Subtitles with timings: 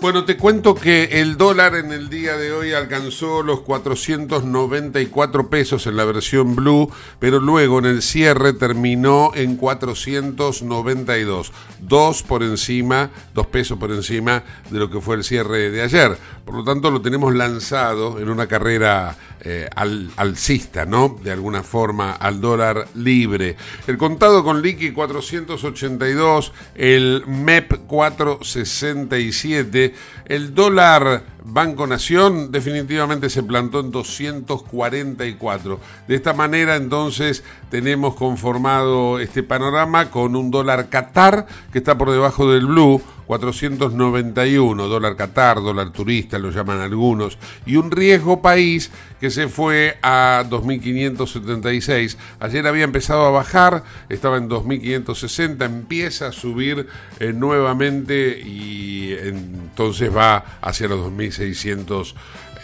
[0.00, 5.86] Bueno, te cuento que el dólar en el día de hoy alcanzó los 494 pesos
[5.86, 13.10] en la versión blue, pero luego en el cierre terminó en 492, dos por encima,
[13.34, 16.16] dos pesos por encima de lo que fue el cierre de ayer.
[16.46, 21.18] Por lo tanto, lo tenemos lanzado en una carrera eh, al, alcista, ¿no?
[21.22, 23.56] De alguna forma al dólar libre.
[23.86, 29.94] El contado con liqui 482, el MEP 467
[30.30, 35.80] el dólar Banco Nación definitivamente se plantó en 244.
[36.06, 42.12] De esta manera entonces tenemos conformado este panorama con un dólar Qatar que está por
[42.12, 48.90] debajo del blue 491, dólar Qatar, dólar turista, lo llaman algunos, y un riesgo país
[49.20, 52.16] que se fue a 2.576.
[52.40, 56.88] Ayer había empezado a bajar, estaba en 2.560, empieza a subir
[57.20, 62.14] eh, nuevamente y entonces va hacia los 2.600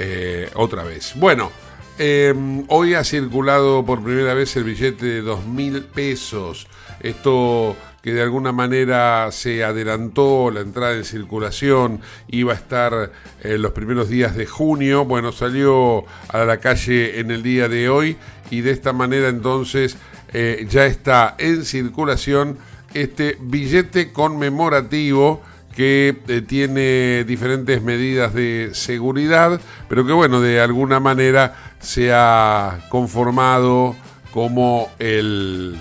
[0.00, 1.12] eh, otra vez.
[1.15, 1.53] Bueno.
[1.98, 6.66] Em, hoy ha circulado por primera vez el billete de 2.000 pesos.
[7.00, 7.75] Esto
[8.06, 13.11] que de alguna manera se adelantó la entrada en circulación, iba a estar
[13.43, 17.89] en los primeros días de junio, bueno, salió a la calle en el día de
[17.89, 18.16] hoy
[18.49, 19.97] y de esta manera entonces
[20.33, 22.59] eh, ya está en circulación
[22.95, 25.43] este billete conmemorativo
[25.75, 32.87] que eh, tiene diferentes medidas de seguridad, pero que bueno, de alguna manera se ha
[32.89, 33.97] conformado
[34.36, 35.78] como el,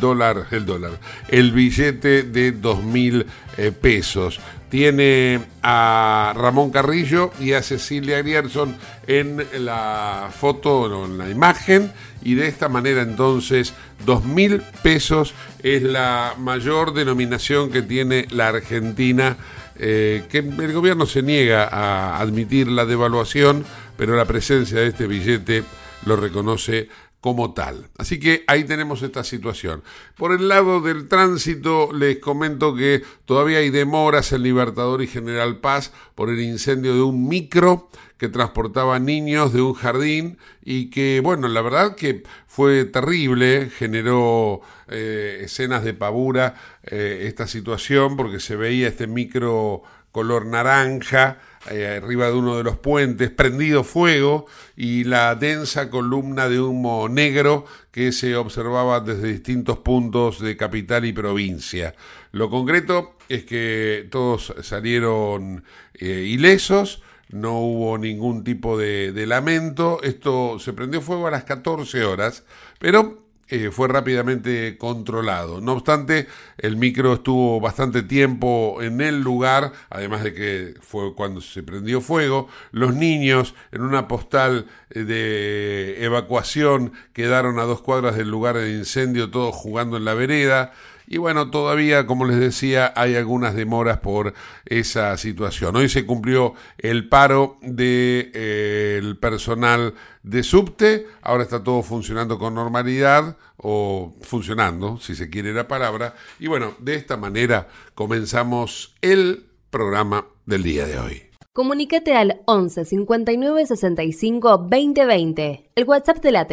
[0.00, 0.98] dólar, el dólar,
[1.28, 3.24] el billete de dos mil
[3.56, 4.40] eh, pesos.
[4.68, 8.74] Tiene a Ramón Carrillo y a Cecilia Grierson
[9.06, 11.92] en la foto, en la imagen,
[12.24, 13.72] y de esta manera entonces
[14.04, 15.32] dos mil pesos
[15.62, 19.36] es la mayor denominación que tiene la Argentina.
[19.76, 23.64] Eh, que el gobierno se niega a admitir la devaluación,
[23.96, 25.62] pero la presencia de este billete
[26.04, 26.88] lo reconoce
[27.22, 27.88] como tal.
[27.98, 29.84] Así que ahí tenemos esta situación.
[30.16, 35.58] Por el lado del tránsito, les comento que todavía hay demoras en Libertador y General
[35.58, 37.88] Paz por el incendio de un micro
[38.18, 44.60] que transportaba niños de un jardín y que, bueno, la verdad que fue terrible, generó
[44.88, 51.38] eh, escenas de pavura eh, esta situación porque se veía este micro color naranja,
[51.70, 54.46] eh, arriba de uno de los puentes, prendido fuego
[54.76, 61.04] y la densa columna de humo negro que se observaba desde distintos puntos de capital
[61.04, 61.94] y provincia.
[62.32, 65.62] Lo concreto es que todos salieron
[65.94, 71.44] eh, ilesos, no hubo ningún tipo de, de lamento, esto se prendió fuego a las
[71.44, 72.44] 14 horas,
[72.78, 73.21] pero
[73.54, 75.60] eh, fue rápidamente controlado.
[75.60, 76.26] No obstante,
[76.56, 82.00] el micro estuvo bastante tiempo en el lugar, además de que fue cuando se prendió
[82.00, 82.48] fuego.
[82.70, 88.72] Los niños en una postal eh, de evacuación quedaron a dos cuadras del lugar de
[88.72, 90.72] incendio, todos jugando en la vereda.
[91.12, 94.32] Y bueno, todavía, como les decía, hay algunas demoras por
[94.64, 95.76] esa situación.
[95.76, 99.92] Hoy se cumplió el paro del de, eh, personal
[100.22, 106.14] de subte, ahora está todo funcionando con normalidad, o funcionando, si se quiere la palabra.
[106.40, 111.22] Y bueno, de esta manera comenzamos el programa del día de hoy.
[111.52, 116.46] Comunícate al 11 59 65 20 20, el WhatsApp de la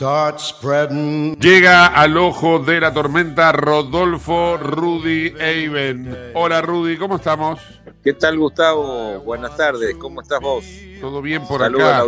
[0.00, 6.32] Llega al ojo de la tormenta Rodolfo Rudy Eiben.
[6.34, 7.60] Hola Rudy, ¿cómo estamos?
[8.02, 9.20] ¿Qué tal Gustavo?
[9.20, 10.64] Buenas tardes, ¿cómo estás vos?
[11.02, 12.02] Todo bien por acá.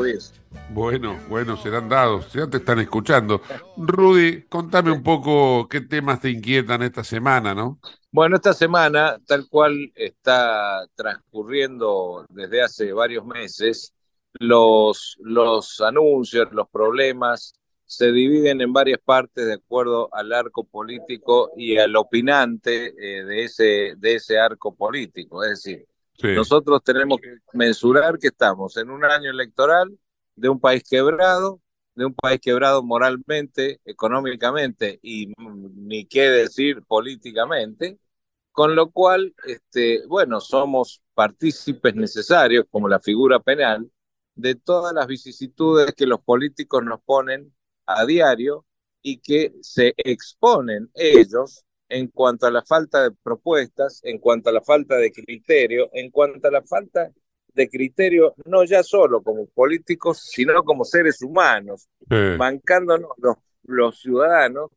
[0.70, 3.42] Bueno, bueno, serán dados, ya te están escuchando.
[3.76, 7.78] Rudy, contame un poco qué temas te inquietan esta semana, ¿no?
[8.10, 13.92] Bueno, esta semana, tal cual está transcurriendo desde hace varios meses,
[14.32, 17.52] los, los anuncios, los problemas
[17.92, 23.44] se dividen en varias partes de acuerdo al arco político y al opinante eh, de,
[23.44, 25.44] ese, de ese arco político.
[25.44, 25.86] Es decir,
[26.22, 29.90] nosotros tenemos que mensurar que estamos en un año electoral
[30.36, 31.60] de un país quebrado,
[31.94, 37.98] de un país quebrado moralmente, económicamente y ni qué decir políticamente,
[38.52, 43.90] con lo cual, este, bueno, somos partícipes necesarios, como la figura penal,
[44.34, 47.52] de todas las vicisitudes que los políticos nos ponen
[47.86, 48.64] a diario
[49.02, 54.52] y que se exponen ellos en cuanto a la falta de propuestas, en cuanto a
[54.52, 57.10] la falta de criterio, en cuanto a la falta
[57.52, 61.88] de criterio, no ya solo como políticos, sino como seres humanos,
[62.38, 64.70] bancándonos los, los ciudadanos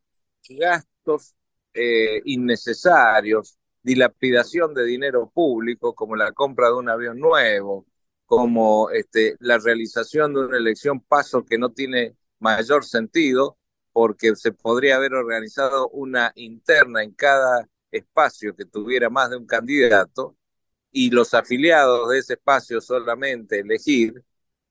[0.48, 1.34] gastos
[1.74, 7.86] eh, innecesarios, dilapidación de dinero público, como la compra de un avión nuevo,
[8.24, 13.58] como este, la realización de una elección paso que no tiene mayor sentido,
[13.92, 19.46] porque se podría haber organizado una interna en cada espacio que tuviera más de un
[19.46, 20.36] candidato
[20.92, 24.22] y los afiliados de ese espacio solamente elegir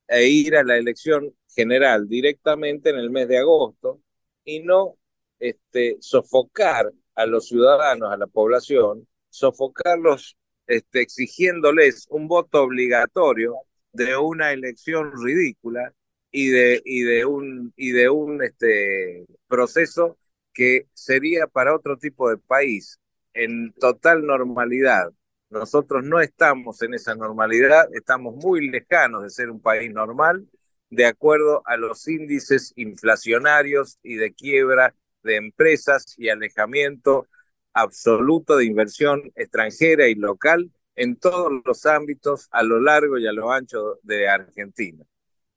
[0.08, 4.02] e ir a la elección general directamente en el mes de agosto
[4.44, 4.98] y no
[5.40, 10.38] este, sofocar a los ciudadanos, a la población, sofocarlos
[10.68, 13.56] este, exigiéndoles un voto obligatorio
[13.94, 15.94] de una elección ridícula
[16.36, 20.18] y de, y de un, y de un este, proceso
[20.54, 23.00] que sería para otro tipo de país
[23.34, 25.14] en total normalidad.
[25.50, 30.46] Nosotros no estamos en esa normalidad, estamos muy lejanos de ser un país normal,
[30.90, 34.94] de acuerdo a los índices inflacionarios y de quiebra
[35.24, 37.28] de empresas y alejamiento
[37.72, 43.32] absoluto de inversión extranjera y local en todos los ámbitos a lo largo y a
[43.32, 45.06] lo ancho de Argentina.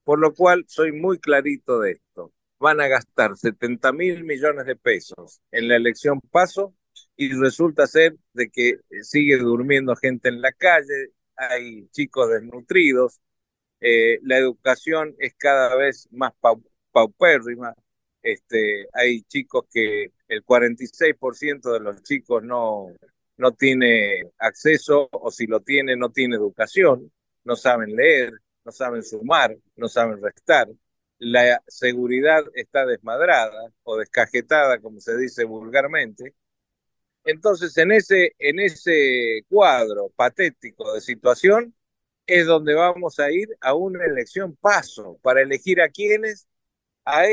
[0.08, 2.32] Por lo cual soy muy clarito de esto.
[2.58, 6.74] Van a gastar 70 mil millones de pesos en la elección paso
[7.14, 13.20] y resulta ser de que sigue durmiendo gente en la calle, hay chicos desnutridos,
[13.80, 16.32] eh, la educación es cada vez más
[16.90, 17.74] paupérrima,
[18.22, 22.86] este, hay chicos que el 46% de los chicos no,
[23.36, 27.12] no tiene acceso o si lo tiene no tiene educación,
[27.44, 28.32] no saben leer,
[28.68, 30.68] no saben sumar, no saben restar.
[31.18, 36.34] La seguridad está desmadrada o descajetada, como se dice vulgarmente.
[37.24, 41.74] Entonces, en ese, en ese cuadro patético de situación,
[42.26, 46.46] es donde vamos a ir a una elección paso para elegir a quienes,
[47.06, 47.24] a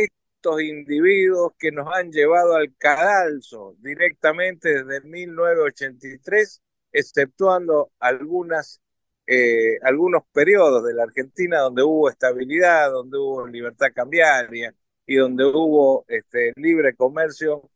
[0.61, 6.61] individuos que nos han llevado al cadalso directamente desde 1983,
[6.93, 8.79] exceptuando algunas,
[9.27, 14.73] eh, algunos periodos de la Argentina donde hubo estabilidad, donde hubo libertad cambiaria
[15.05, 17.69] y donde hubo este, libre comercio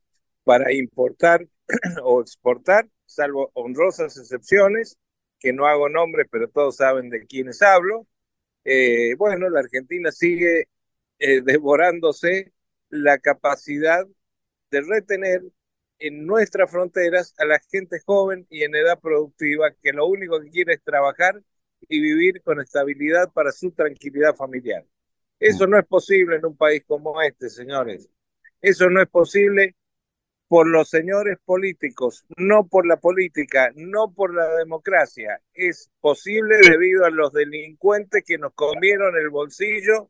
[0.43, 1.47] para importar
[2.03, 4.97] o exportar, salvo honrosas excepciones,
[5.39, 8.07] que no hago nombres, pero todos saben de quiénes hablo.
[8.65, 10.67] Eh, bueno, la Argentina sigue
[11.19, 12.53] eh, devorándose
[12.89, 14.05] la capacidad
[14.71, 15.43] de retener
[15.99, 20.49] en nuestras fronteras a la gente joven y en edad productiva que lo único que
[20.49, 21.41] quiere es trabajar
[21.87, 24.85] y vivir con estabilidad para su tranquilidad familiar.
[25.39, 28.09] Eso no es posible en un país como este, señores.
[28.61, 29.75] Eso no es posible
[30.49, 35.41] por los señores políticos, no por la política, no por la democracia.
[35.53, 40.09] Es posible debido a los delincuentes que nos comieron el bolsillo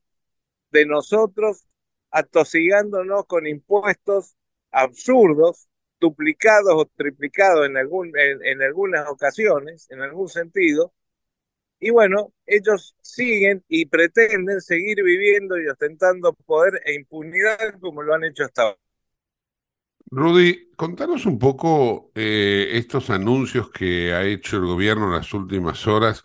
[0.71, 1.67] de nosotros
[2.11, 4.35] atosigándonos con impuestos
[4.71, 5.68] absurdos,
[5.99, 10.93] duplicados o triplicados en, algunas ocasiones, en algún sentido.
[11.79, 18.13] Y bueno, ellos siguen y pretenden seguir viviendo y ostentando poder e impunidad como lo
[18.13, 18.79] han hecho hasta ahora.
[20.11, 25.85] Rudy, contanos un poco eh, estos anuncios que ha hecho el gobierno en las últimas
[25.85, 26.23] horas,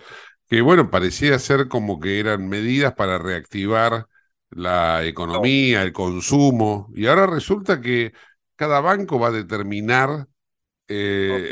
[0.48, 4.06] que bueno, parecía ser como que eran medidas para reactivar
[4.50, 8.12] la economía, el consumo, y ahora resulta que
[8.56, 10.26] cada banco va a determinar
[10.88, 11.50] eh,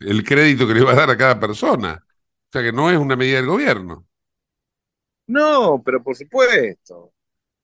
[0.00, 2.04] el, crédito que le va a dar a cada persona.
[2.04, 4.06] O sea que no es una medida del gobierno.
[5.26, 7.12] No, pero por supuesto.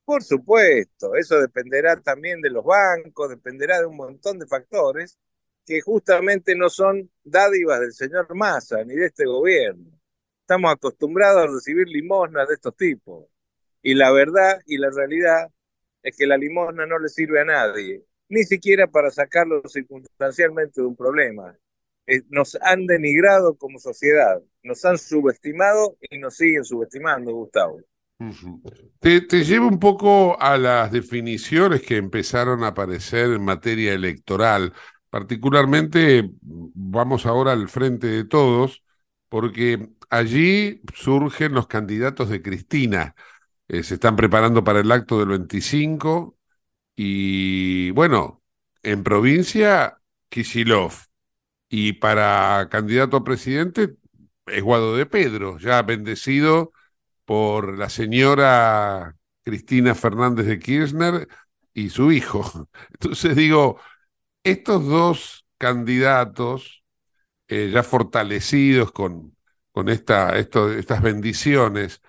[0.05, 5.19] Por supuesto, eso dependerá también de los bancos, dependerá de un montón de factores
[5.67, 10.01] que justamente no son dádivas del señor Massa ni de este gobierno.
[10.41, 13.27] Estamos acostumbrados a recibir limosnas de estos tipos.
[13.83, 15.51] Y la verdad y la realidad
[16.03, 20.87] es que la limosna no le sirve a nadie, ni siquiera para sacarlo circunstancialmente de
[20.87, 21.57] un problema.
[22.07, 27.81] Eh, nos han denigrado como sociedad, nos han subestimado y nos siguen subestimando, Gustavo.
[29.01, 34.73] Te, te llevo un poco a las definiciones que empezaron a aparecer en materia electoral.
[35.11, 38.83] Particularmente, vamos ahora al frente de todos,
[39.29, 43.15] porque allí surgen los candidatos de Cristina.
[43.69, 46.37] Eh, se están preparando para el acto del 25
[46.97, 48.43] y, bueno,
[48.83, 50.95] en provincia, Kisilov.
[51.69, 53.97] Y para candidato a presidente,
[54.47, 56.73] es Guado de Pedro, ya bendecido
[57.25, 61.29] por la señora Cristina Fernández de Kirchner
[61.75, 62.69] y su hijo.
[62.93, 63.81] Entonces digo,
[64.45, 66.85] estos dos candidatos
[67.49, 69.37] eh, ya fortalecidos con,
[69.73, 72.03] con esta, estas bendiciones,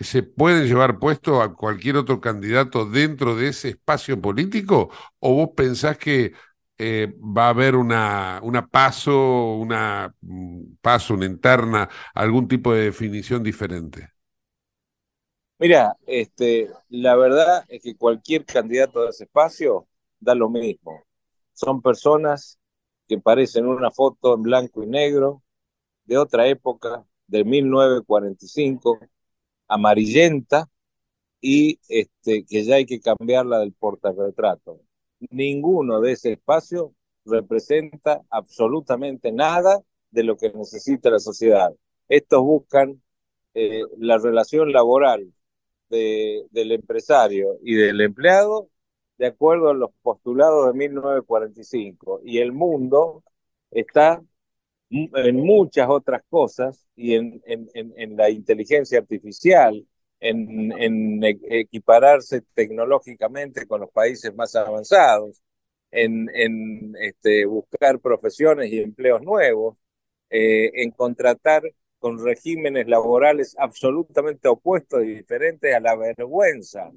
[0.00, 4.90] ¿se pueden llevar puesto a cualquier otro candidato dentro de ese espacio político?
[5.20, 6.32] ¿O vos pensás que
[6.78, 12.84] eh, va a haber una, una paso, una mm, paso, una interna, algún tipo de
[12.84, 14.08] definición diferente?
[15.58, 19.88] Mira, este, la verdad es que cualquier candidato de ese espacio
[20.20, 21.04] da lo mismo.
[21.52, 22.58] Son personas
[23.08, 25.42] que parecen una foto en blanco y negro
[26.04, 28.98] de otra época, de 1945,
[29.68, 30.68] amarillenta,
[31.40, 34.80] y este, que ya hay que cambiarla del portarretrato.
[35.30, 36.94] Ninguno de ese espacio
[37.24, 41.72] representa absolutamente nada de lo que necesita la sociedad.
[42.08, 43.02] Estos buscan
[43.54, 45.32] eh, la relación laboral
[45.88, 48.68] del empresario y del empleado
[49.16, 52.20] de acuerdo a los postulados de 1945.
[52.24, 53.24] Y el mundo
[53.70, 54.22] está
[54.90, 59.86] en muchas otras cosas y en, en, en, la inteligencia artificial,
[60.20, 65.42] en, equipararse tecnológicamente con los países más avanzados,
[65.90, 69.76] en, este, buscar profesiones y empleos nuevos,
[70.30, 71.62] eh, en contratar
[71.98, 76.90] con regímenes laborales absolutamente opuestos y diferentes a la vergüenza,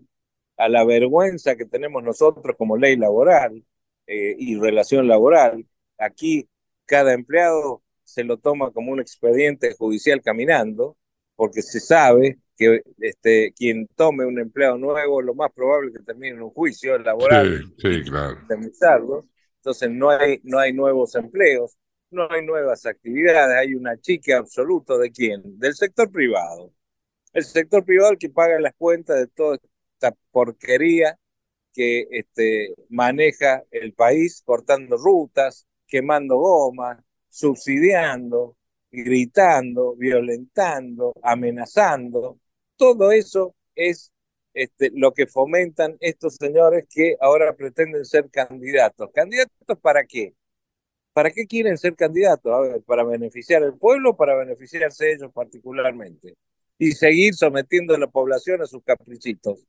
[0.57, 3.63] a la vergüenza que tenemos nosotros como ley laboral
[4.07, 5.65] eh, y relación laboral.
[5.97, 6.47] Aquí
[6.85, 10.97] cada empleado se lo toma como un expediente judicial caminando,
[11.35, 16.03] porque se sabe que este, quien tome un empleado nuevo, lo más probable es que
[16.03, 17.73] termine en un juicio laboral.
[17.77, 19.25] Sí, sí claro.
[19.57, 21.77] Entonces no hay, no hay nuevos empleos
[22.11, 26.73] no hay nuevas actividades, hay una chica absoluto de quién, del sector privado.
[27.33, 29.57] El sector privado que paga las cuentas de toda
[29.93, 31.17] esta porquería
[31.73, 36.97] que este, maneja el país cortando rutas, quemando gomas,
[37.29, 38.57] subsidiando,
[38.91, 42.39] gritando, violentando, amenazando.
[42.77, 44.11] Todo eso es
[44.53, 49.11] este, lo que fomentan estos señores que ahora pretenden ser candidatos.
[49.13, 50.33] ¿Candidatos para qué?
[51.13, 52.53] ¿Para qué quieren ser candidatos?
[52.53, 56.35] A ver, ¿para beneficiar al pueblo o para beneficiarse ellos particularmente?
[56.77, 59.67] Y seguir sometiendo a la población a sus caprichitos.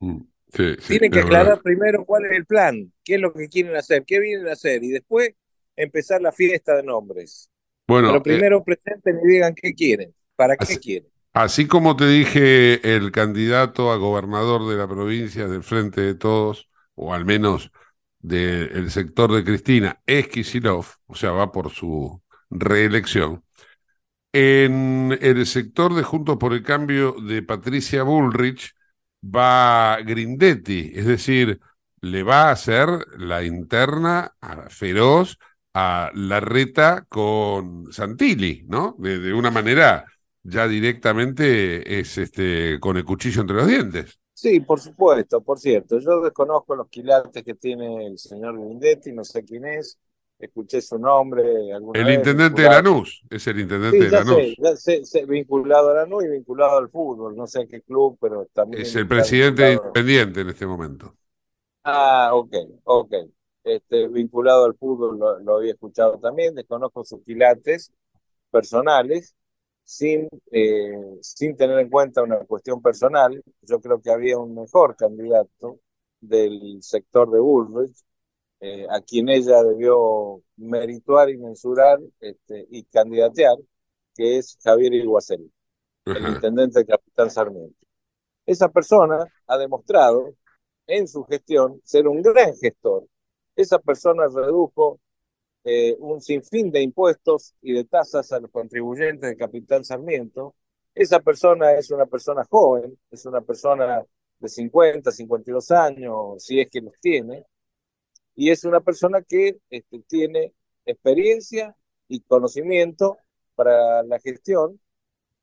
[0.00, 0.20] Mm,
[0.52, 4.20] Tienen que aclarar primero cuál es el plan, qué es lo que quieren hacer, qué
[4.20, 5.30] vienen a hacer, y después
[5.76, 7.50] empezar la fiesta de nombres.
[7.86, 11.08] Bueno, Pero eh, primero presenten y digan qué quieren, para qué quieren.
[11.32, 16.68] Así como te dije, el candidato a gobernador de la provincia del Frente de Todos,
[16.94, 17.70] o al menos
[18.20, 23.42] del sector de Cristina es Kisilov, o sea, va por su reelección.
[24.34, 28.74] En el sector de Juntos por el Cambio de Patricia Bullrich
[29.22, 31.60] va Grindetti, es decir,
[32.00, 34.34] le va a hacer la interna
[34.68, 35.38] feroz
[35.74, 38.96] a la reta con Santilli, ¿no?
[38.98, 40.04] De, de, una manera
[40.42, 44.18] ya directamente es este con el cuchillo entre los dientes.
[44.34, 45.98] Sí, por supuesto, por cierto.
[46.00, 49.98] Yo desconozco los quilates que tiene el señor Grindetti, no sé quién es.
[50.42, 51.70] Escuché su nombre.
[51.94, 54.56] el intendente de Lanús, es el intendente de Lanús.
[54.74, 58.82] Sé, vinculado a Lanús y vinculado al fútbol, no sé a qué club, pero también.
[58.82, 61.14] Es el presidente independiente en este momento.
[61.84, 63.14] Ah, ok, ok.
[63.62, 67.92] Este, vinculado al fútbol lo, lo había escuchado también, desconozco sus quilates
[68.50, 69.36] personales,
[69.84, 74.96] sin, eh, sin tener en cuenta una cuestión personal, yo creo que había un mejor
[74.96, 75.78] candidato
[76.20, 77.96] del sector de Bullrich,
[78.62, 83.56] eh, a quien ella debió merituar y mensurar este, y candidatear,
[84.14, 85.50] que es Javier Iguacel,
[86.04, 87.76] el intendente de Capitán Sarmiento.
[88.46, 90.34] esa persona ha demostrado
[90.86, 93.06] en su gestión ser un gran gestor.
[93.56, 95.00] Esa persona redujo
[95.64, 100.54] eh, un sinfín de impuestos y de tasas a los contribuyentes de Capital Sarmiento.
[100.94, 104.04] Esa persona es una persona joven, es una persona
[104.38, 107.46] de 50, 52 años, si es que los tiene,
[108.34, 110.52] y es una persona que este, tiene
[110.86, 111.74] experiencia
[112.08, 113.18] y conocimiento
[113.54, 114.80] para la gestión.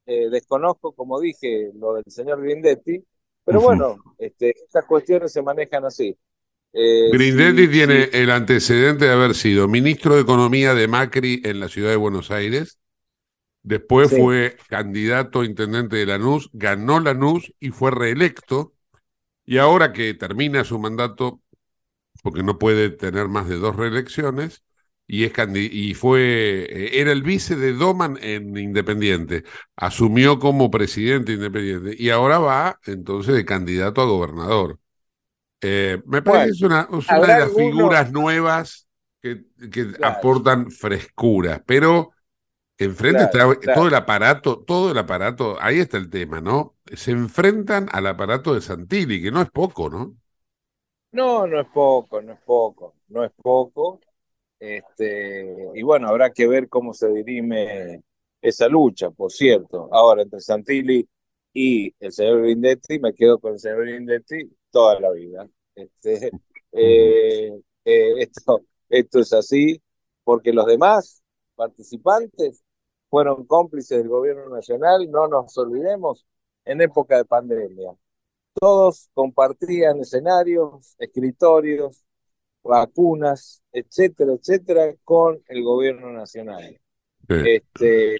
[0.05, 3.03] Eh, desconozco, como dije, lo del señor Grindetti,
[3.45, 6.15] pero bueno, este, estas cuestiones se manejan así.
[6.71, 11.67] Eh, Grindetti tiene el antecedente de haber sido ministro de Economía de Macri en la
[11.67, 12.79] ciudad de Buenos Aires.
[13.63, 18.73] Después fue candidato a intendente de Lanús, ganó Lanús y fue reelecto.
[19.45, 21.41] Y ahora que termina su mandato,
[22.21, 24.63] porque no puede tener más de dos reelecciones,
[25.11, 29.43] y, es y fue, eh, era el vice de Doman en Independiente,
[29.75, 34.77] asumió como presidente Independiente y ahora va entonces de candidato a gobernador.
[35.61, 38.87] Eh, me parece es una, una de las figuras nuevas
[39.19, 42.11] que, que aportan frescura, pero
[42.77, 46.75] enfrente está todo el aparato, todo el aparato, ahí está el tema, ¿no?
[46.93, 50.15] Se enfrentan al aparato de Santilli, que no es poco, ¿no?
[51.11, 53.99] No, no es poco, no es poco, no es poco.
[54.59, 58.03] Este, y bueno, habrá que ver cómo se dirime
[58.41, 59.89] esa lucha, por cierto.
[59.91, 61.07] Ahora, entre Santilli
[61.53, 65.47] y el señor Grindetti, me quedo con el señor Grindetti toda la vida.
[65.75, 66.31] Este,
[66.73, 67.51] eh,
[67.85, 69.81] eh, esto, esto es así,
[70.23, 71.23] porque los demás
[71.55, 72.63] participantes
[73.09, 76.25] fueron cómplices del gobierno nacional, no nos olvidemos,
[76.65, 77.93] en época de pandemia.
[78.53, 82.03] Todos compartían escenarios, escritorios,
[82.63, 86.79] vacunas, etcétera, etcétera, con el gobierno nacional.
[87.27, 88.17] Este,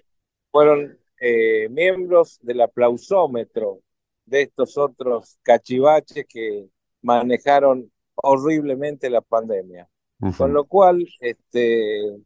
[0.50, 3.80] fueron eh, miembros del aplausómetro
[4.24, 6.68] de estos otros cachivaches que
[7.02, 9.88] manejaron horriblemente la pandemia.
[10.36, 12.18] Con lo cual, este,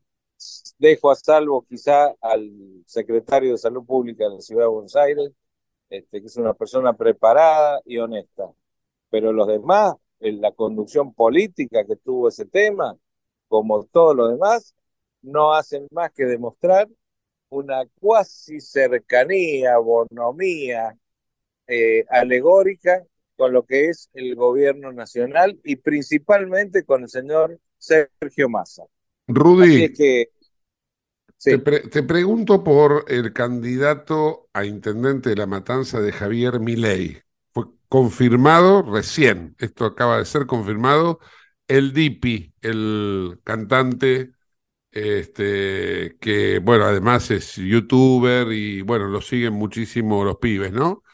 [0.79, 2.51] dejo a salvo quizá al
[2.87, 5.31] secretario de Salud Pública de la Ciudad de Buenos Aires,
[5.99, 8.51] este, que es una persona preparada y honesta.
[9.11, 12.97] Pero los demás en la conducción política que tuvo ese tema,
[13.49, 14.75] como todo lo demás,
[15.23, 16.89] no hacen más que demostrar
[17.51, 20.97] una cuasi cercanía, bonomía
[21.67, 23.05] eh, alegórica
[23.37, 28.85] con lo que es el gobierno nacional y principalmente con el señor Sergio Massa.
[29.27, 30.31] Rudy, que,
[31.45, 37.25] te, pregunto por el candidato a intendente de la matanza de Javier Milei
[37.95, 41.21] confirmado recién, esto acaba de ser confirmado,
[41.69, 44.33] el Dipi, el cantante,
[44.91, 51.05] este, que bueno, además es youtuber y bueno, lo siguen muchísimo los pibes, ¿no?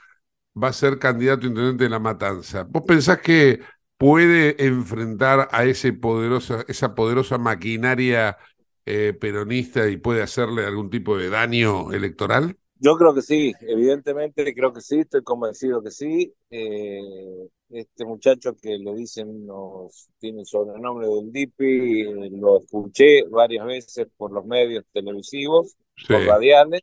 [0.57, 2.65] Va a ser candidato a intendente de La Matanza.
[2.65, 3.61] ¿Vos pensás que
[3.99, 8.39] puede enfrentar a ese poderosa, esa poderosa maquinaria
[8.87, 12.57] eh, peronista y puede hacerle algún tipo de daño electoral?
[12.83, 16.33] Yo creo que sí, evidentemente creo que sí, estoy convencido que sí.
[16.51, 23.67] Eh, este muchacho que le dicen, nos, tiene el sobrenombre del DIPI, lo escuché varias
[23.67, 25.77] veces por los medios televisivos,
[26.09, 26.81] por radiales,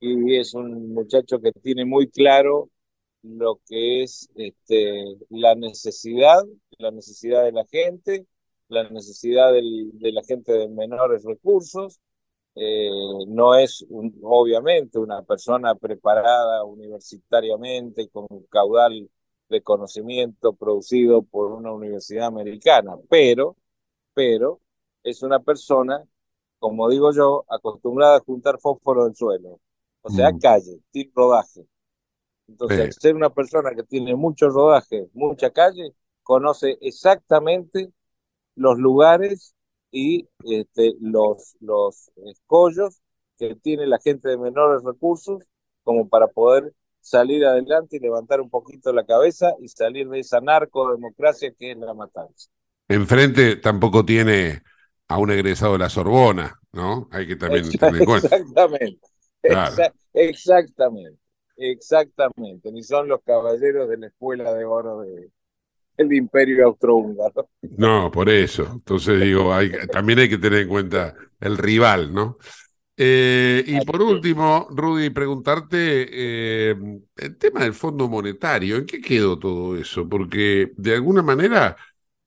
[0.00, 2.70] y es un muchacho que tiene muy claro
[3.22, 6.42] lo que es este, la necesidad,
[6.78, 8.26] la necesidad de la gente,
[8.72, 12.00] la necesidad de la gente de menores recursos,
[12.54, 12.90] eh,
[13.28, 13.84] no es
[14.22, 19.08] obviamente una persona preparada universitariamente con un caudal
[19.48, 23.56] de conocimiento producido por una universidad americana, pero,
[24.14, 24.60] pero
[25.02, 26.02] es una persona,
[26.58, 29.60] como digo yo, acostumbrada a juntar fósforo del suelo,
[30.02, 30.38] o sea, mm.
[30.38, 31.66] calle, tiene rodaje.
[32.48, 37.92] Entonces, ser una persona que tiene mucho rodaje, mucha calle, conoce exactamente
[38.54, 39.54] los lugares
[39.90, 43.00] y este, los, los escollos
[43.38, 45.42] que tiene la gente de menores recursos
[45.82, 50.40] como para poder salir adelante y levantar un poquito la cabeza y salir de esa
[50.40, 52.48] narcodemocracia que es la matanza.
[52.88, 54.62] Enfrente tampoco tiene
[55.08, 57.08] a un egresado de la Sorbona, ¿no?
[57.10, 58.36] Hay que también tener en cuenta.
[58.36, 59.08] Exactamente.
[60.14, 61.18] exactamente.
[61.56, 62.72] Exactamente.
[62.72, 65.30] Ni son los caballeros de la escuela de oro de,
[65.96, 67.48] el imperio austrohúngaro.
[67.60, 68.68] No, por eso.
[68.72, 72.38] Entonces digo, hay, también hay que tener en cuenta el rival, ¿no?
[72.96, 76.76] Eh, y por último, Rudy, preguntarte eh,
[77.16, 80.08] el tema del Fondo Monetario, ¿en qué quedó todo eso?
[80.08, 81.76] Porque de alguna manera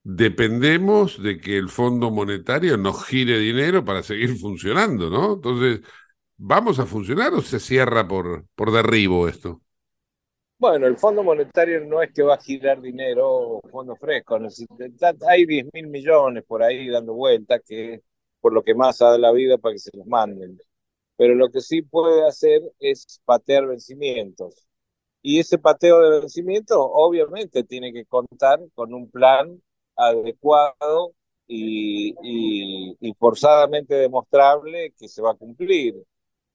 [0.04, 5.36] dependemos de que el Fondo Monetario nos gire dinero para seguir funcionando, ¿no?
[5.36, 5.82] Entonces,
[6.38, 9.62] ¿vamos a funcionar o se cierra por, por derribo esto?
[10.68, 14.40] Bueno, el Fondo Monetario no es que va a girar dinero fondo fresco,
[15.28, 18.02] hay 10 mil millones por ahí dando vueltas, que
[18.42, 20.58] por lo que más de la vida para que se los manden.
[21.18, 24.66] Pero lo que sí puede hacer es patear vencimientos.
[25.22, 29.62] Y ese pateo de vencimientos obviamente tiene que contar con un plan
[29.96, 31.14] adecuado
[31.48, 32.16] y,
[33.00, 35.96] y forzadamente demostrable que se va a cumplir.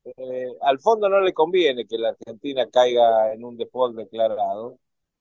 [0.04, 4.78] Eh, al fondo no le conviene que la Argentina caiga en un default declarado,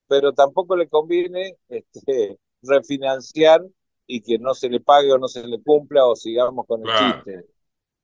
[0.07, 3.61] pero tampoco le conviene este, refinanciar
[4.07, 6.93] y que no se le pague o no se le cumpla o sigamos con el
[6.97, 7.45] chiste.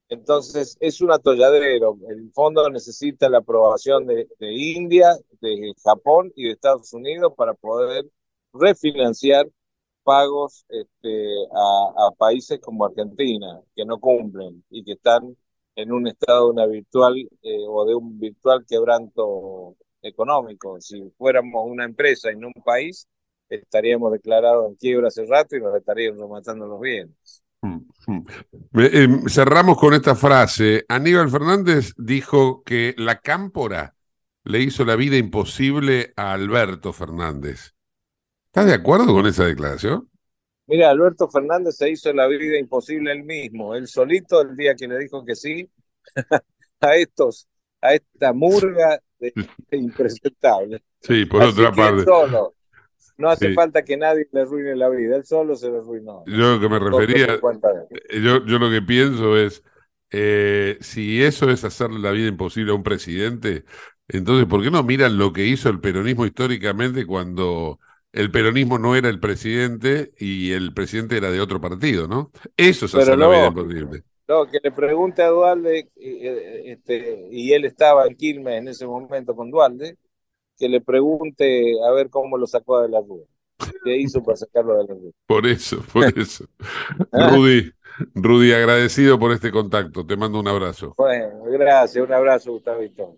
[0.10, 1.98] Entonces es un atolladero.
[2.10, 8.06] El fondo necesita la aprobación de, India, de Japón y de Estados Unidos para poder
[8.54, 9.48] refinanciar
[10.04, 15.36] pagos este, a, a países como Argentina que no cumplen y que están
[15.76, 20.80] en un estado de una virtual eh, o de un virtual quebranto económico.
[20.80, 23.08] Si fuéramos una empresa y no un país,
[23.50, 27.44] estaríamos declarados en quiebra hace rato y nos estaríamos rematando los bienes.
[27.62, 28.26] Mm, mm.
[28.80, 30.86] Eh, cerramos con esta frase.
[30.88, 33.96] Aníbal Fernández dijo que la cámpora
[34.44, 37.74] le hizo la vida imposible a Alberto Fernández.
[38.46, 40.10] ¿Estás de acuerdo con esa declaración?
[40.68, 44.88] Mira, Alberto Fernández se hizo la vida imposible él mismo, él solito el día que
[44.88, 45.70] le dijo que sí
[46.82, 47.48] a estos,
[47.82, 49.34] a esta murga de,
[49.72, 50.84] impresentable.
[51.02, 52.04] Sí, por otra parte.
[52.04, 52.56] Solo.
[53.18, 56.24] No hace falta que nadie le arruine la vida, él solo se lo arruinó.
[56.26, 59.64] Yo lo que me refería, eh, yo, yo lo que pienso es,
[60.12, 63.64] eh, si eso es hacerle la vida imposible a un presidente,
[64.08, 67.80] entonces, ¿por qué no miran lo que hizo el peronismo históricamente cuando
[68.16, 72.32] el peronismo no era el presidente y el presidente era de otro partido, ¿no?
[72.56, 74.04] Eso es hacer la vida imposible.
[74.28, 79.36] No, que le pregunte a Dualde, este, y él estaba en Quilmes en ese momento
[79.36, 79.98] con Dualde,
[80.58, 83.26] que le pregunte a ver cómo lo sacó de la rueda.
[83.84, 85.12] ¿Qué hizo para sacarlo de la rueda?
[85.28, 86.46] Por eso, por eso.
[87.12, 87.70] Rudy,
[88.16, 90.06] Rudy, agradecido por este contacto.
[90.06, 90.94] Te mando un abrazo.
[90.98, 93.18] Bueno, gracias, un abrazo, Gustavito.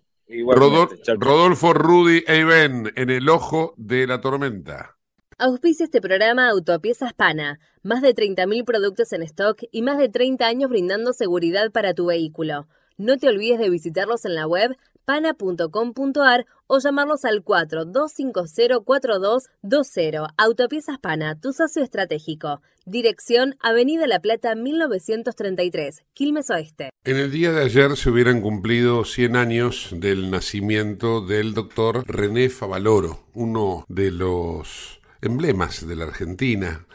[1.18, 4.96] Rodolfo, Rudy e en el ojo de la tormenta.
[5.38, 7.60] Auspicia este programa Autopiezas Pana.
[7.82, 12.06] Más de 30.000 productos en stock y más de 30 años brindando seguridad para tu
[12.06, 12.66] vehículo.
[12.96, 14.76] No te olvides de visitarlos en la web
[15.08, 20.28] pana.com.ar o llamarlos al 42504220.
[20.36, 22.60] Autopiezas Pana, tu socio estratégico.
[22.84, 26.90] Dirección Avenida La Plata 1933, Quilmes Oeste.
[27.04, 32.50] En el día de ayer se hubieran cumplido 100 años del nacimiento del doctor René
[32.50, 36.86] Favaloro, uno de los emblemas de la Argentina,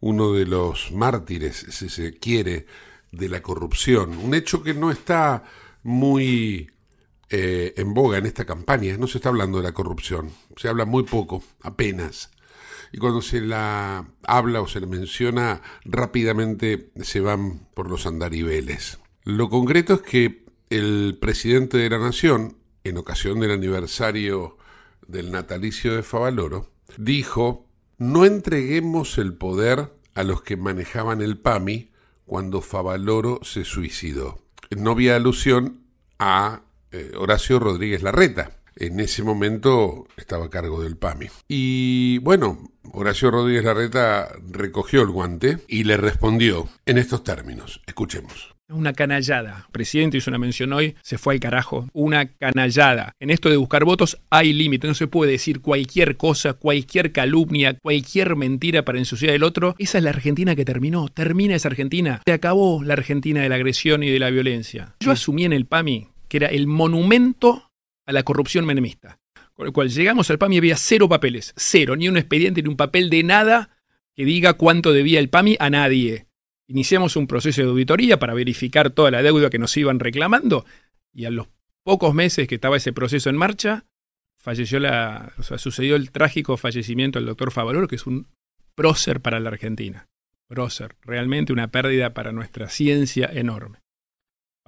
[0.00, 2.64] uno de los mártires, si se quiere,
[3.12, 4.16] de la corrupción.
[4.16, 5.44] Un hecho que no está
[5.82, 6.70] muy
[7.30, 8.96] eh, en boga en esta campaña.
[8.96, 12.30] No se está hablando de la corrupción, se habla muy poco, apenas.
[12.92, 18.98] Y cuando se la habla o se le menciona, rápidamente se van por los andariveles.
[19.24, 24.56] Lo concreto es que el presidente de la Nación, en ocasión del aniversario
[25.06, 27.66] del natalicio de Favaloro, dijo,
[27.98, 31.90] no entreguemos el poder a los que manejaban el PAMI
[32.24, 34.40] cuando Favaloro se suicidó.
[34.76, 35.84] No había alusión
[36.18, 38.52] a eh, Horacio Rodríguez Larreta.
[38.76, 41.26] En ese momento estaba a cargo del PAMI.
[41.48, 47.82] Y bueno, Horacio Rodríguez Larreta recogió el guante y le respondió en estos términos.
[47.86, 48.54] Escuchemos.
[48.70, 49.64] Una canallada.
[49.66, 51.88] El presidente hizo una mención hoy, se fue al carajo.
[51.94, 53.14] Una canallada.
[53.18, 54.86] En esto de buscar votos hay límite.
[54.86, 59.74] No se puede decir cualquier cosa, cualquier calumnia, cualquier mentira para ensuciar el otro.
[59.78, 61.08] Esa es la Argentina que terminó.
[61.08, 62.20] Termina esa Argentina.
[62.26, 64.94] Se acabó la Argentina de la agresión y de la violencia.
[65.00, 67.70] Yo asumí en el PAMI que era el monumento
[68.06, 69.18] a la corrupción menemista.
[69.54, 72.68] Con el cual llegamos al PAMI y había cero papeles, cero, ni un expediente ni
[72.68, 73.76] un papel de nada
[74.14, 76.26] que diga cuánto debía el PAMI a nadie.
[76.68, 80.64] Iniciamos un proceso de auditoría para verificar toda la deuda que nos iban reclamando
[81.12, 81.48] y a los
[81.82, 83.86] pocos meses que estaba ese proceso en marcha,
[84.38, 88.28] falleció la, o sea, sucedió el trágico fallecimiento del doctor Favaloro, que es un
[88.74, 90.08] prócer para la Argentina.
[90.46, 93.80] Prócer, realmente una pérdida para nuestra ciencia enorme.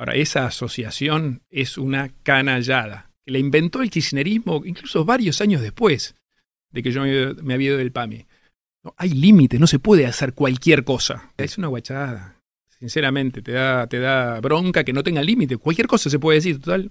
[0.01, 6.15] Ahora, esa asociación es una canallada, que la inventó el kirchnerismo incluso varios años después
[6.71, 8.27] de que yo me había ido del PAMI.
[8.83, 11.35] No, hay límites, no se puede hacer cualquier cosa.
[11.37, 12.41] Es una guachada.
[12.79, 15.59] Sinceramente, te da, te da bronca que no tenga límite.
[15.59, 16.91] Cualquier cosa se puede decir, total.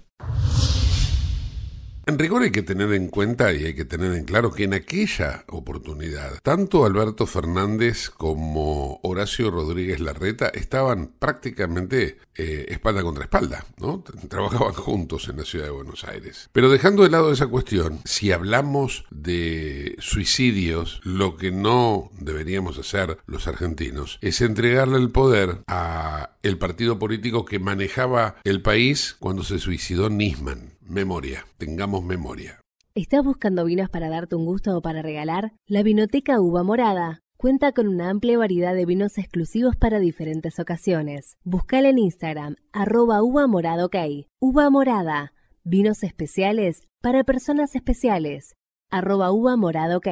[2.10, 4.74] En rigor hay que tener en cuenta y hay que tener en claro que en
[4.74, 13.66] aquella oportunidad, tanto Alberto Fernández como Horacio Rodríguez Larreta estaban prácticamente eh, espalda contra espalda,
[13.78, 14.02] ¿no?
[14.28, 16.48] Trabajaban juntos en la ciudad de Buenos Aires.
[16.52, 23.18] Pero dejando de lado esa cuestión, si hablamos de suicidios, lo que no deberíamos hacer
[23.26, 29.42] los argentinos es entregarle el poder a el partido político que manejaba el país cuando
[29.42, 30.74] se suicidó Nisman.
[30.80, 32.60] Memoria, tengamos memoria.
[32.94, 35.52] ¿Estás buscando vinos para darte un gusto o para regalar?
[35.66, 41.38] La Vinoteca Uva Morada Cuenta con una amplia variedad de vinos exclusivos para diferentes ocasiones.
[41.42, 43.96] Buscala en Instagram, arroba uva morada ok.
[44.40, 45.32] Uva morada,
[45.64, 48.56] vinos especiales para personas especiales.
[48.90, 50.08] Arroba uva morada ok.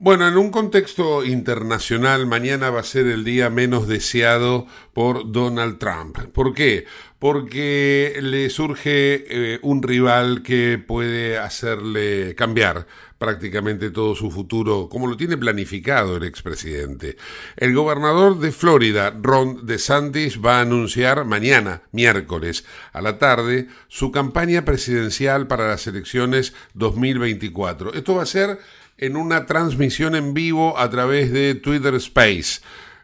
[0.00, 5.78] Bueno, en un contexto internacional, mañana va a ser el día menos deseado por Donald
[5.78, 6.18] Trump.
[6.32, 6.84] ¿Por qué?
[7.18, 12.86] Porque le surge eh, un rival que puede hacerle cambiar
[13.18, 17.16] prácticamente todo su futuro, como lo tiene planificado el expresidente.
[17.56, 24.12] El gobernador de Florida, Ron DeSantis, va a anunciar mañana, miércoles, a la tarde, su
[24.12, 27.94] campaña presidencial para las elecciones 2024.
[27.94, 28.60] Esto va a ser
[28.98, 32.60] en una transmisión en vivo a través de Twitter Space.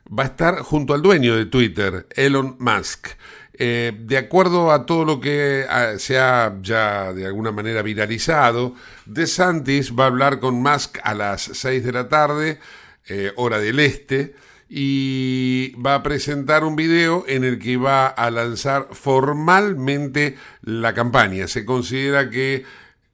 [0.07, 3.09] Va a estar junto al dueño de Twitter, Elon Musk.
[3.57, 8.74] Eh, de acuerdo a todo lo que ah, se ha ya de alguna manera viralizado,
[9.07, 12.59] DeSantis va a hablar con Musk a las 6 de la tarde,
[13.07, 14.35] eh, hora del este,
[14.68, 21.46] y va a presentar un video en el que va a lanzar formalmente la campaña.
[21.46, 22.64] Se considera que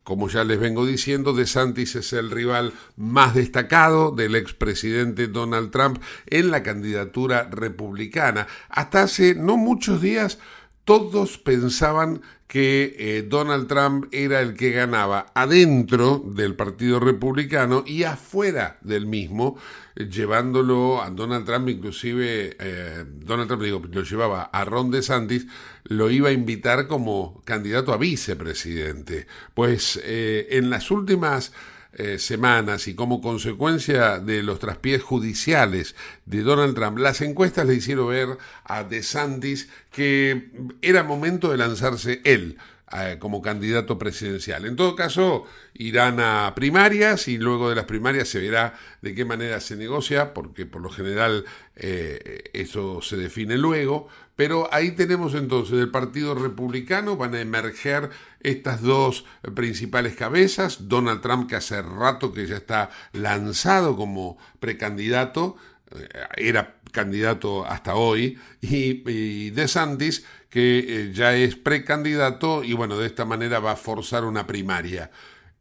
[0.05, 6.03] como ya les vengo diciendo, DeSantis es el rival más destacado del expresidente Donald Trump
[6.27, 8.47] en la candidatura republicana.
[8.69, 10.39] Hasta hace no muchos días
[10.85, 18.03] todos pensaban que eh, Donald Trump era el que ganaba adentro del Partido Republicano y
[18.03, 19.57] afuera del mismo,
[19.95, 25.47] llevándolo a Donald Trump, inclusive eh, Donald Trump digo, lo llevaba a Ron DeSantis,
[25.85, 29.29] lo iba a invitar como candidato a vicepresidente.
[29.55, 31.53] Pues eh, en las últimas
[31.93, 37.75] eh, semanas y como consecuencia de los traspiés judiciales de Donald Trump, las encuestas le
[37.75, 40.51] hicieron ver a DeSantis que
[40.83, 42.59] era momento de lanzarse él
[42.93, 44.65] eh, como candidato presidencial.
[44.65, 49.25] En todo caso, irán a primarias y luego de las primarias se verá de qué
[49.25, 51.45] manera se negocia, porque por lo general
[51.77, 58.11] eh, eso se define luego, pero ahí tenemos entonces del Partido Republicano, van a emerger
[58.41, 59.25] estas dos
[59.55, 65.57] principales cabezas, Donald Trump que hace rato que ya está lanzado como precandidato,
[65.95, 73.07] eh, era candidato hasta hoy, y, DeSantis que eh, ya es precandidato y bueno, de
[73.07, 75.11] esta manera va a forzar una primaria.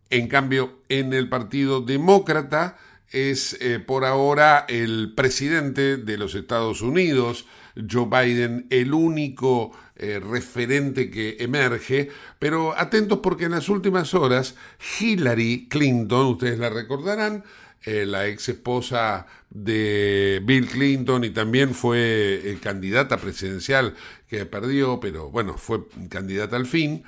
[0.09, 2.77] En cambio, en el Partido Demócrata
[3.11, 7.45] es eh, por ahora el presidente de los Estados Unidos,
[7.89, 14.55] Joe Biden el único eh, referente que emerge, pero atentos porque en las últimas horas
[14.99, 17.43] Hillary Clinton, ustedes la recordarán,
[17.83, 23.95] eh, la ex esposa de Bill Clinton y también fue eh, candidata presidencial
[24.27, 27.03] que perdió, pero bueno, fue candidata al fin,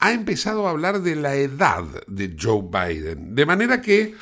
[0.00, 4.14] ha empezado a hablar de la edad de Joe Biden, de manera que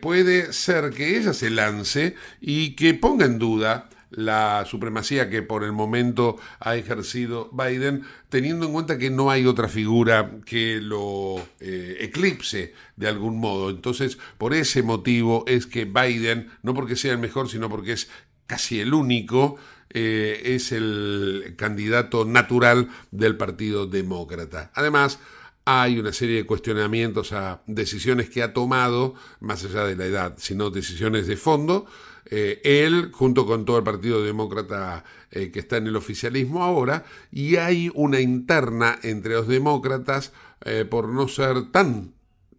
[0.00, 5.64] puede ser que ella se lance y que ponga en duda la supremacía que por
[5.64, 11.36] el momento ha ejercido Biden, teniendo en cuenta que no hay otra figura que lo
[11.60, 13.70] eh, eclipse de algún modo.
[13.70, 18.08] Entonces, por ese motivo es que Biden, no porque sea el mejor, sino porque es
[18.46, 19.56] casi el único,
[19.90, 24.70] eh, es el candidato natural del Partido Demócrata.
[24.74, 25.18] Además,
[25.64, 30.34] hay una serie de cuestionamientos a decisiones que ha tomado, más allá de la edad,
[30.38, 31.86] sino decisiones de fondo,
[32.26, 37.04] eh, él junto con todo el Partido Demócrata eh, que está en el oficialismo ahora,
[37.30, 40.32] y hay una interna entre los demócratas
[40.64, 42.14] eh, por no ser tan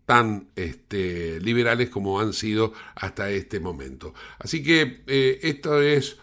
[0.05, 4.13] tan este, liberales como han sido hasta este momento.
[4.37, 5.01] Así que
[5.41, 6.17] esto es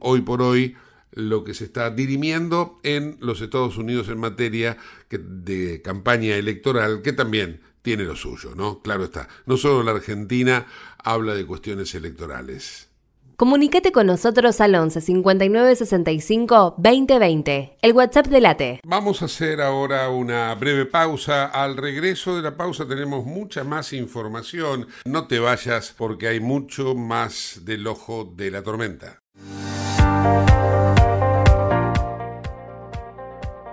[0.00, 0.76] hoy por hoy
[1.12, 4.76] lo que se está dirimiendo en los Estados Unidos en materia
[5.08, 8.82] de campaña electoral, que también tiene lo suyo, ¿no?
[8.82, 9.28] Claro está.
[9.46, 10.66] No solo la Argentina
[11.02, 12.90] habla de cuestiones electorales.
[13.36, 18.80] Comunícate con nosotros al 11 59 65 2020, el WhatsApp de Late.
[18.84, 21.46] Vamos a hacer ahora una breve pausa.
[21.46, 24.86] Al regreso de la pausa tenemos mucha más información.
[25.06, 29.18] No te vayas porque hay mucho más del ojo de la tormenta.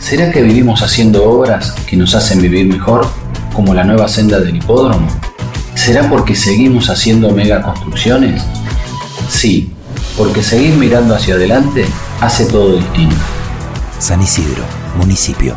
[0.00, 3.06] ¿Será que vivimos haciendo obras que nos hacen vivir mejor,
[3.54, 5.06] como la nueva senda del hipódromo?
[5.74, 8.42] ¿Será porque seguimos haciendo megaconstrucciones?
[9.28, 9.70] Sí,
[10.16, 11.86] porque seguir mirando hacia adelante
[12.20, 13.14] hace todo distinto.
[13.98, 14.64] San Isidro,
[14.96, 15.56] municipio.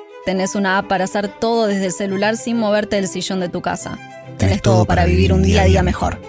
[0.25, 3.61] Tenés una app para hacer todo desde el celular sin moverte del sillón de tu
[3.61, 3.97] casa.
[4.37, 6.21] Tenés, todo para vivir un día a día mejor.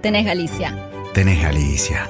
[0.00, 0.74] Tenés Galicia.
[1.12, 2.08] Tenés Galicia.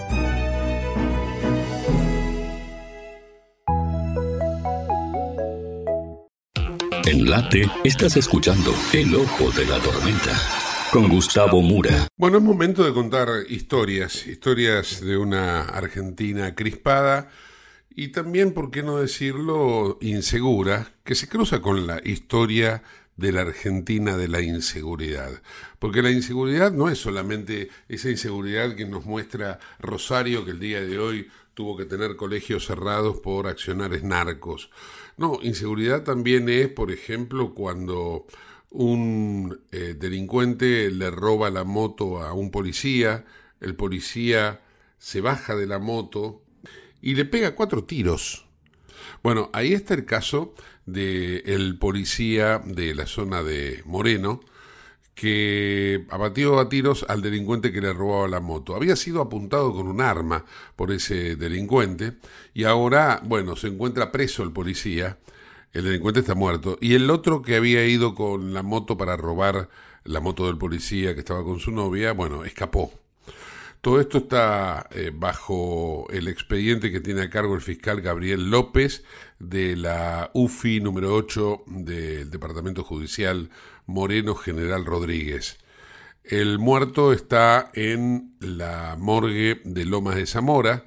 [7.04, 10.32] En Late estás escuchando El Ojo de la Tormenta
[10.92, 12.06] con Gustavo Mura.
[12.16, 17.28] Bueno, es momento de contar historias, historias de una Argentina crispada
[17.96, 22.82] y también, por qué no decirlo, insegura, que se cruza con la historia
[23.16, 25.42] de la Argentina de la inseguridad.
[25.78, 30.80] Porque la inseguridad no es solamente esa inseguridad que nos muestra Rosario, que el día
[30.80, 34.70] de hoy tuvo que tener colegios cerrados por accionares narcos.
[35.16, 38.26] No, inseguridad también es, por ejemplo, cuando
[38.70, 43.24] un eh, delincuente le roba la moto a un policía,
[43.60, 44.62] el policía
[44.98, 46.43] se baja de la moto
[47.04, 48.46] y le pega cuatro tiros.
[49.22, 50.54] Bueno, ahí está el caso
[50.86, 54.40] del el policía de la zona de Moreno,
[55.14, 58.74] que abatió a tiros al delincuente que le robaba la moto.
[58.74, 60.46] Había sido apuntado con un arma
[60.76, 62.14] por ese delincuente
[62.54, 65.18] y ahora, bueno, se encuentra preso el policía.
[65.74, 66.78] El delincuente está muerto.
[66.80, 69.68] Y el otro que había ido con la moto para robar
[70.04, 72.92] la moto del policía que estaba con su novia, bueno, escapó.
[73.84, 79.04] Todo esto está eh, bajo el expediente que tiene a cargo el fiscal Gabriel López
[79.38, 83.50] de la UFI número 8 del Departamento Judicial
[83.84, 85.58] Moreno General Rodríguez.
[86.24, 90.86] El muerto está en la morgue de Lomas de Zamora,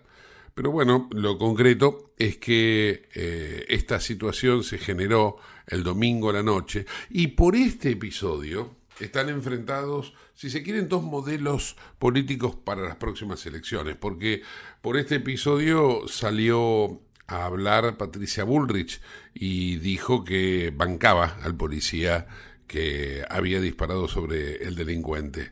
[0.56, 5.38] pero bueno, lo concreto es que eh, esta situación se generó
[5.68, 11.04] el domingo a la noche y por este episodio están enfrentados, si se quieren, dos
[11.04, 14.42] modelos políticos para las próximas elecciones, porque
[14.82, 19.02] por este episodio salió a hablar Patricia Bullrich
[19.34, 22.28] y dijo que bancaba al policía
[22.68, 25.52] que había disparado sobre el delincuente.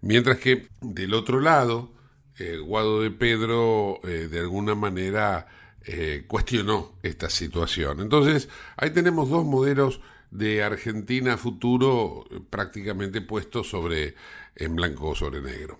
[0.00, 1.92] Mientras que del otro lado,
[2.38, 5.46] eh, Guado de Pedro eh, de alguna manera
[5.86, 8.00] eh, cuestionó esta situación.
[8.00, 10.00] Entonces, ahí tenemos dos modelos
[10.34, 14.14] de Argentina futuro prácticamente puesto sobre
[14.56, 15.78] en blanco sobre negro.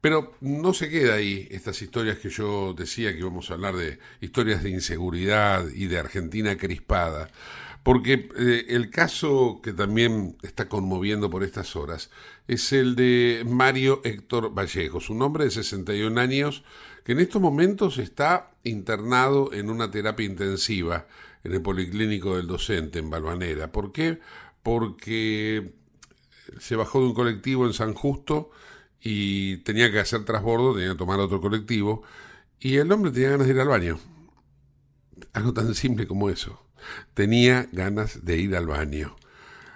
[0.00, 3.98] Pero no se queda ahí estas historias que yo decía que íbamos a hablar de
[4.20, 7.30] historias de inseguridad y de Argentina crispada,
[7.82, 12.10] porque eh, el caso que también está conmoviendo por estas horas
[12.46, 16.64] es el de Mario Héctor Vallejos, un hombre de 61 años
[17.04, 21.06] que en estos momentos está internado en una terapia intensiva
[21.48, 23.72] en el Policlínico del Docente en Balvanera.
[23.72, 24.20] ¿Por qué?
[24.62, 25.72] Porque
[26.60, 28.50] se bajó de un colectivo en San Justo
[29.00, 32.02] y tenía que hacer trasbordo, tenía que tomar otro colectivo
[32.60, 33.98] y el hombre tenía ganas de ir al baño.
[35.32, 36.62] Algo tan simple como eso.
[37.14, 39.16] Tenía ganas de ir al baño.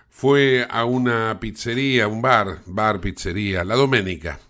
[0.08, 4.40] Fue a una pizzería, un bar, bar, pizzería, La Doménica.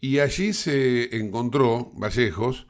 [0.00, 2.66] Y allí se encontró, Vallejos,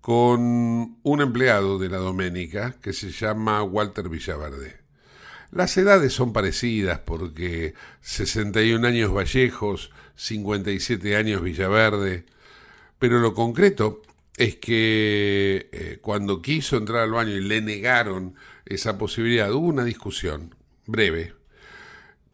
[0.00, 4.78] con un empleado de la Doménica que se llama Walter Villaverde.
[5.50, 12.24] Las edades son parecidas porque 61 años Vallejos, 57 años Villaverde,
[12.98, 14.02] pero lo concreto
[14.36, 19.84] es que eh, cuando quiso entrar al baño y le negaron esa posibilidad, hubo una
[19.84, 20.54] discusión
[20.86, 21.34] breve.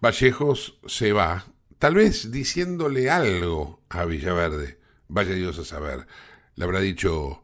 [0.01, 1.47] Vallejos se va,
[1.79, 6.07] tal vez diciéndole algo a Villaverde, vaya Dios a saber.
[6.55, 7.43] Le habrá dicho,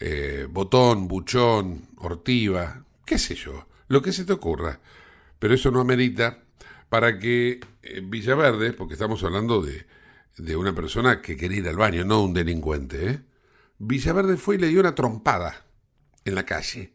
[0.00, 4.80] eh, botón, buchón, ortiva, qué sé yo, lo que se te ocurra.
[5.38, 6.38] Pero eso no amerita
[6.88, 9.86] para que eh, Villaverde, porque estamos hablando de,
[10.38, 13.20] de, una persona que quería ir al baño, no un delincuente, ¿eh?
[13.78, 15.64] Villaverde fue y le dio una trompada
[16.24, 16.94] en la calle.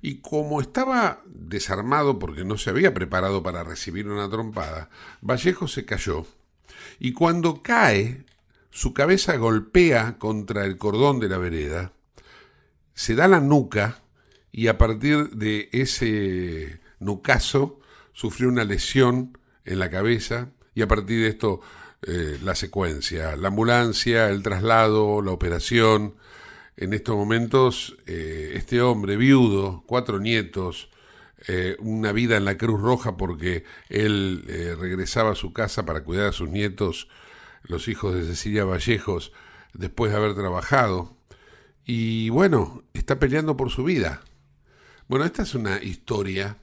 [0.00, 5.84] Y como estaba desarmado porque no se había preparado para recibir una trompada, Vallejo se
[5.84, 6.26] cayó.
[6.98, 8.24] Y cuando cae,
[8.70, 11.92] su cabeza golpea contra el cordón de la vereda
[12.98, 14.00] se da la nuca
[14.50, 17.78] y a partir de ese nucazo
[18.12, 21.60] sufrió una lesión en la cabeza y a partir de esto
[22.02, 26.16] eh, la secuencia, la ambulancia, el traslado, la operación.
[26.76, 30.90] En estos momentos eh, este hombre viudo, cuatro nietos,
[31.46, 34.42] eh, una vida en la Cruz Roja porque él
[34.76, 37.06] regresaba a su casa para cuidar a sus nietos,
[37.62, 39.32] los hijos de Cecilia Vallejos,
[39.72, 41.16] después de haber trabajado
[41.88, 44.20] y bueno, está peleando por su vida.
[45.08, 46.58] Bueno, esta es una historia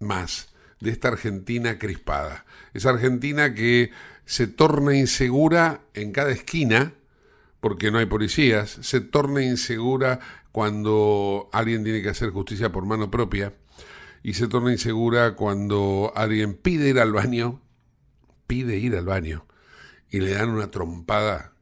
[0.00, 0.48] más
[0.80, 2.44] de esta Argentina crispada.
[2.74, 3.92] Esa Argentina que
[4.24, 6.94] se torna insegura en cada esquina
[7.60, 10.18] porque no hay policías, se torna insegura
[10.50, 13.54] cuando alguien tiene que hacer justicia por mano propia
[14.24, 17.60] y se torna insegura cuando alguien pide ir al baño,
[18.48, 19.46] pide ir al baño
[20.10, 21.52] y le dan una trompada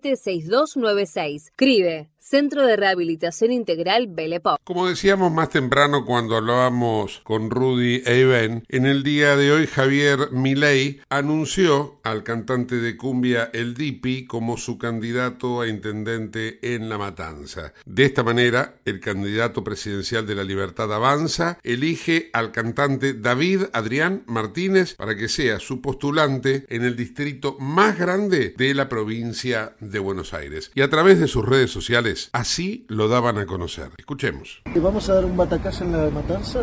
[0.00, 1.46] 6296.
[1.46, 4.60] Escribe Centro de Rehabilitación Integral Belepop.
[4.62, 9.66] Como decíamos más temprano cuando hablábamos con Rudy e Iben, en el día de hoy
[9.66, 16.88] Javier Milei anunció al cantante de cumbia El Dipi como su candidato a intendente en
[16.88, 17.72] La Matanza.
[17.84, 24.22] De esta manera, el candidato presidencial de la Libertad Avanza elige al cantante David Adrián
[24.26, 29.98] Martínez para que sea su postulante en el distrito más grande de la provincia de
[29.98, 30.70] Buenos Aires.
[30.76, 33.90] Y a través de sus redes sociales, así lo daban a conocer.
[33.96, 34.62] Escuchemos.
[34.74, 36.60] ¿Vamos a dar un batacazo en la matanza?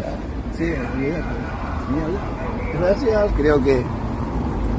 [0.57, 1.23] Sí, bien.
[2.79, 3.31] Gracias.
[3.37, 3.83] Creo que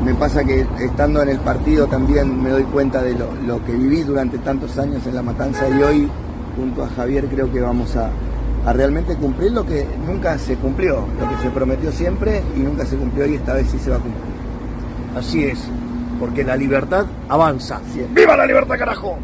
[0.04, 4.02] me pasa que estando en el partido también me doy cuenta de lo, que viví
[4.02, 6.08] durante tantos años en la matanza y hoy
[6.56, 8.10] junto a Javier creo que vamos a,
[8.64, 12.86] a realmente cumplir lo que nunca se cumplió, lo que se prometió siempre y nunca
[12.86, 14.24] se cumplió y esta vez sí se va a cumplir.
[15.16, 15.58] Así es,
[16.20, 17.80] porque la libertad avanza.
[18.14, 19.18] ¡Viva la libertad, carajo!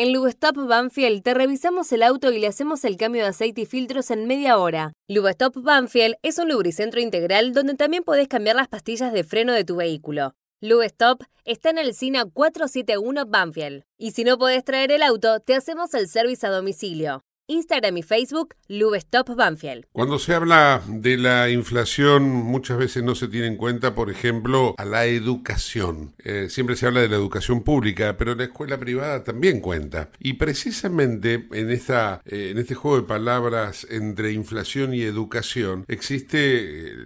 [0.00, 3.66] En Lubestop Banfield te revisamos el auto y le hacemos el cambio de aceite y
[3.66, 4.92] filtros en media hora.
[5.08, 9.64] Lubestop Banfield es un lubricentro integral donde también podés cambiar las pastillas de freno de
[9.64, 10.36] tu vehículo.
[10.60, 13.82] Lubestop está en el SINA 471 Banfield.
[13.98, 17.24] Y si no podés traer el auto, te hacemos el servicio a domicilio.
[17.48, 19.86] Instagram y Facebook, Lubestop Banfield.
[19.92, 24.74] Cuando se habla de la inflación, muchas veces no se tiene en cuenta, por ejemplo,
[24.76, 26.14] a la educación.
[26.18, 30.10] Eh, siempre se habla de la educación pública, pero la escuela privada también cuenta.
[30.18, 36.96] Y precisamente en, eh, este juego de palabras entre inflación y educación, existe eh,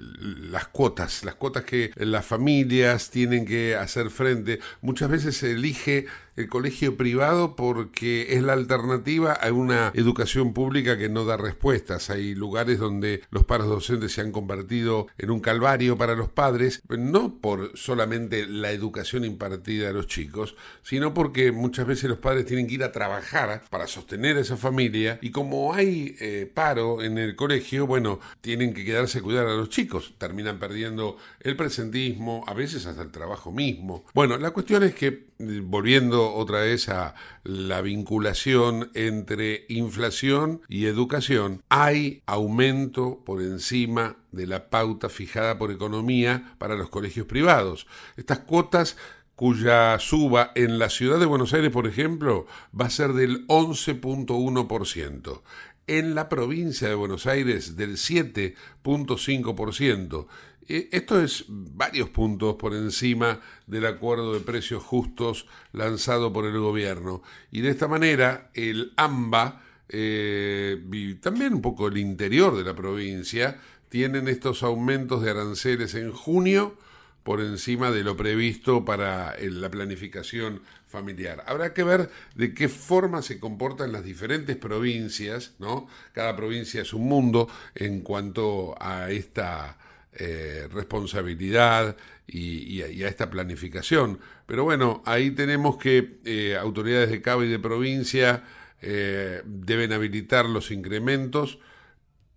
[0.50, 4.58] las cuotas, las cuotas que las familias tienen que hacer frente.
[4.80, 6.06] Muchas veces se elige
[6.36, 12.10] el colegio privado porque es la alternativa a una educación pública que no da respuestas.
[12.10, 16.82] Hay lugares donde los paros docentes se han convertido en un calvario para los padres,
[16.88, 22.46] no por solamente la educación impartida a los chicos, sino porque muchas veces los padres
[22.46, 27.02] tienen que ir a trabajar para sostener a esa familia y como hay eh, paro
[27.02, 31.56] en el colegio, bueno, tienen que quedarse a cuidar a los chicos, terminan perdiendo el
[31.56, 34.04] presentismo, a veces hasta el trabajo mismo.
[34.14, 37.14] Bueno, la cuestión es que volviendo otra vez a
[37.44, 45.70] la vinculación entre inflación y educación, hay aumento por encima de la pauta fijada por
[45.70, 47.86] economía para los colegios privados.
[48.16, 48.96] Estas cuotas
[49.34, 52.46] cuya suba en la ciudad de Buenos Aires, por ejemplo,
[52.78, 55.42] va a ser del 11.1%.
[55.88, 60.28] En la provincia de Buenos Aires del 7.5%.
[60.68, 66.58] Eh, esto es varios puntos por encima del acuerdo de precios justos lanzado por el
[66.58, 67.22] gobierno.
[67.50, 72.74] Y de esta manera el AMBA eh, y también un poco el interior de la
[72.74, 76.76] provincia tienen estos aumentos de aranceles en junio
[77.22, 81.44] por encima de lo previsto para la planificación familiar.
[81.46, 85.86] Habrá que ver de qué forma se comportan las diferentes provincias, ¿no?
[86.12, 89.76] Cada provincia es un mundo en cuanto a esta
[90.14, 91.96] eh, responsabilidad
[92.26, 94.20] y, a esta planificación.
[94.46, 98.44] Pero bueno, ahí tenemos que eh, autoridades de cabo y de provincia
[98.82, 101.58] eh, deben habilitar los incrementos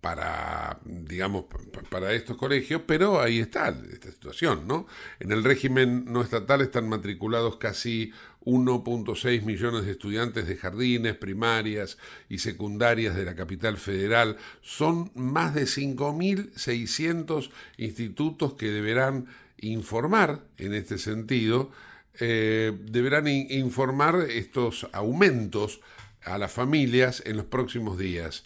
[0.00, 1.46] para, digamos,
[1.90, 4.86] para estos colegios, pero ahí está esta situación, ¿no?
[5.18, 8.12] En el régimen no estatal están matriculados casi
[8.46, 14.36] 1.6 millones de estudiantes de jardines, primarias y secundarias de la capital federal.
[14.62, 19.26] Son más de 5.600 institutos que deberán
[19.58, 21.72] informar en este sentido,
[22.20, 25.80] eh, deberán informar estos aumentos
[26.24, 28.44] a las familias en los próximos días.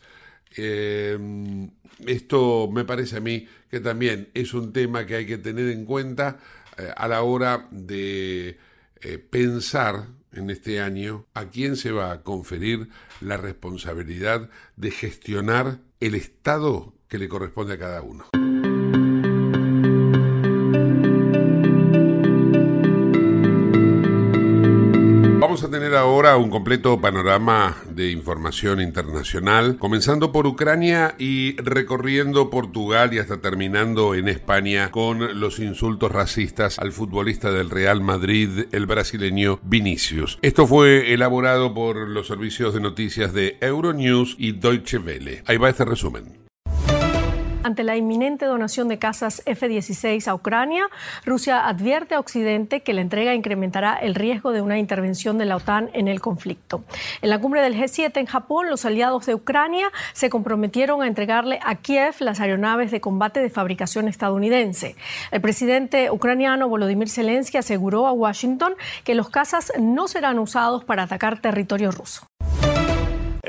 [0.57, 1.19] Eh,
[2.07, 5.85] esto me parece a mí que también es un tema que hay que tener en
[5.85, 6.39] cuenta
[6.79, 8.59] eh, a la hora de
[9.03, 12.89] eh, pensar en este año a quién se va a conferir
[13.21, 18.27] la responsabilidad de gestionar el Estado que le corresponde a cada uno.
[25.71, 33.19] Tener ahora un completo panorama de información internacional, comenzando por Ucrania y recorriendo Portugal y
[33.19, 39.61] hasta terminando en España con los insultos racistas al futbolista del Real Madrid, el brasileño
[39.63, 40.39] Vinicius.
[40.43, 45.43] Esto fue elaborado por los servicios de noticias de Euronews y Deutsche Welle.
[45.47, 46.50] Ahí va este resumen.
[47.63, 50.89] Ante la inminente donación de casas F-16 a Ucrania,
[51.25, 55.57] Rusia advierte a Occidente que la entrega incrementará el riesgo de una intervención de la
[55.57, 56.83] OTAN en el conflicto.
[57.23, 61.61] En la cumbre del G7 en Japón, los aliados de Ucrania se comprometieron a entregarle
[61.63, 64.97] a Kiev las aeronaves de combate de fabricación estadounidense.
[65.31, 71.03] El presidente ucraniano Volodymyr Zelensky aseguró a Washington que los cazas no serán usados para
[71.03, 72.30] atacar territorio ruso.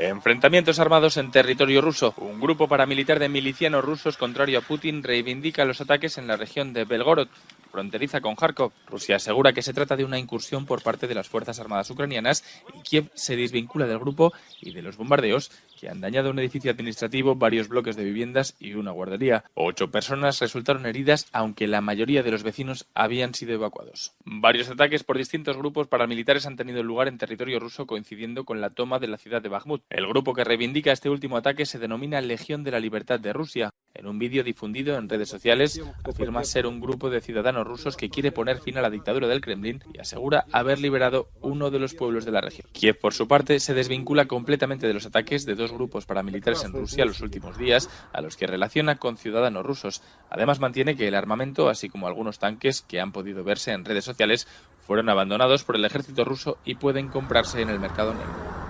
[0.04, 2.12] Enfrentamientos armados en territorio ruso.
[2.16, 6.72] Un grupo paramilitar de milicianos rusos contrario a Putin reivindica los ataques en la región
[6.72, 7.28] de Belgorod,
[7.72, 8.72] fronteriza con Kharkov.
[8.86, 12.44] Rusia asegura que se trata de una incursión por parte de las Fuerzas Armadas ucranianas
[12.78, 15.50] y Kiev se desvincula del grupo y de los bombardeos
[15.80, 19.44] que han dañado un edificio administrativo, varios bloques de viviendas y una guardería.
[19.54, 24.12] Ocho personas resultaron heridas, aunque la mayoría de los vecinos habían sido evacuados.
[24.24, 28.70] Varios ataques por distintos grupos paramilitares han tenido lugar en territorio ruso coincidiendo con la
[28.70, 29.82] toma de la ciudad de Bakhmut.
[29.90, 33.70] El grupo que reivindica este último ataque se denomina Legión de la Libertad de Rusia.
[33.94, 38.08] En un vídeo difundido en redes sociales, afirma ser un grupo de ciudadanos rusos que
[38.08, 41.94] quiere poner fin a la dictadura del Kremlin y asegura haber liberado uno de los
[41.94, 42.66] pueblos de la región.
[42.72, 46.72] Kiev, por su parte, se desvincula completamente de los ataques de dos grupos paramilitares en
[46.72, 50.02] Rusia los últimos días, a los que relaciona con ciudadanos rusos.
[50.30, 54.04] Además, mantiene que el armamento, así como algunos tanques que han podido verse en redes
[54.04, 58.61] sociales, fueron abandonados por el ejército ruso y pueden comprarse en el mercado negro.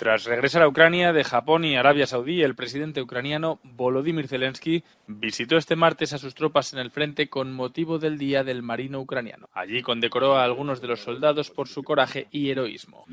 [0.00, 5.58] Tras regresar a Ucrania de Japón y Arabia Saudí, el presidente ucraniano Volodymyr Zelensky visitó
[5.58, 9.50] este martes a sus tropas en el frente con motivo del Día del Marino Ucraniano.
[9.52, 13.04] Allí condecoró a algunos de los soldados por su coraje y heroísmo.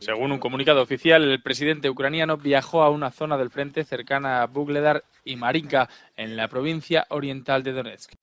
[0.00, 4.46] Según un comunicado oficial, el presidente ucraniano viajó a una zona del frente cercana a
[4.46, 8.14] Bugledar y Marinka, en la provincia oriental de Donetsk.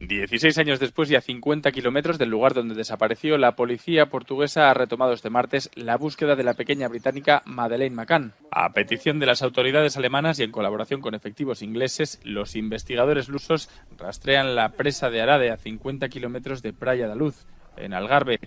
[0.00, 4.74] 16 años después y a 50 kilómetros del lugar donde desapareció, la policía portuguesa ha
[4.74, 8.32] retomado este martes la búsqueda de la pequeña británica Madeleine McCann.
[8.50, 13.70] A petición de las autoridades alemanas y en colaboración con efectivos ingleses, los investigadores lusos
[13.96, 18.40] rastrean la presa de Arade a 50 kilómetros de Praia da Luz, en Algarve,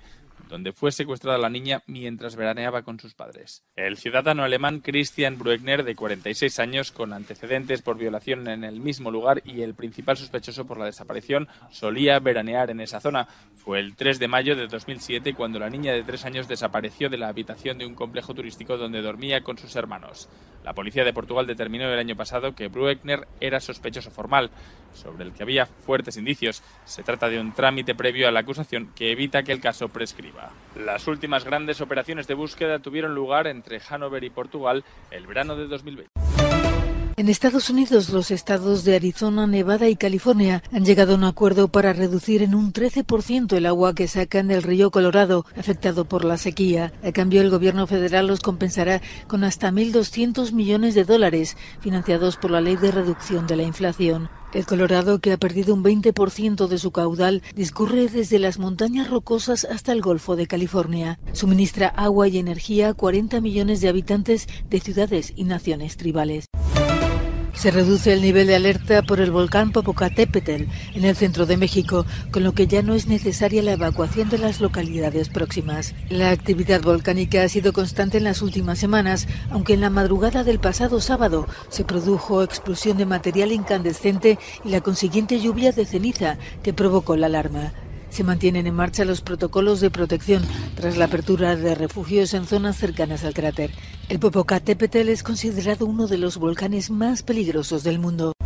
[0.48, 3.64] donde fue secuestrada la niña mientras veraneaba con sus padres.
[3.76, 9.12] El ciudadano alemán Christian Bruegner, de 46 años, con antecedentes por violación en el mismo
[9.12, 13.28] lugar y el principal sospechoso por la desaparición, solía veranear en esa zona.
[13.56, 17.18] Fue el 3 de mayo de 2007 cuando la niña de 3 años desapareció de
[17.18, 20.30] la habitación de un complejo turístico donde dormía con sus hermanos.
[20.64, 24.52] La policía de Portugal determinó el año pasado que Bruegner era sospechoso formal,
[24.93, 26.63] sobre el que había fuertes indicios.
[26.85, 30.51] Se trata de un trámite previo a la acusación que evita que el caso prescriba.
[30.75, 35.67] Las últimas grandes operaciones de búsqueda tuvieron lugar entre Hanover y Portugal el verano de
[35.67, 36.11] 2020.
[37.19, 41.67] En Estados Unidos, los estados de Arizona, Nevada y California han llegado a un acuerdo
[41.67, 46.38] para reducir en un 13% el agua que sacan del río Colorado, afectado por la
[46.38, 46.93] sequía.
[47.03, 52.51] A cambio, el gobierno federal los compensará con hasta 1.200 millones de dólares, financiados por
[52.51, 54.29] la Ley de Reducción de la Inflación.
[54.54, 59.66] El Colorado, que ha perdido un 20% de su caudal, discurre desde las montañas rocosas
[59.66, 61.20] hasta el Golfo de California.
[61.34, 66.45] Suministra agua y energía a 40 millones de habitantes de ciudades y naciones tribales.
[67.58, 72.05] Se reduce el nivel de alerta por el volcán Popocatépetl en el centro de México,
[72.30, 75.95] con lo que ya no es necesaria la evacuación de las localidades próximas.
[76.08, 80.60] La actividad volcánica ha sido constante en las últimas semanas, aunque en la madrugada del
[80.60, 86.74] pasado sábado se produjo explosión de material incandescente y la consiguiente lluvia de ceniza que
[86.74, 87.74] provocó la alarma.
[88.10, 90.43] Se mantienen en marcha los protocolos de protección
[90.76, 93.72] tras la apertura de refugios en zonas cercanas al cráter.
[94.10, 98.36] El Popocatépetl es considerado uno de los volcanes más peligrosos del mundo.